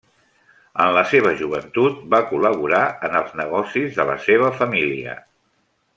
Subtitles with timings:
[0.85, 5.19] En la seva joventut, va col·laborar en els negocis de la seva família.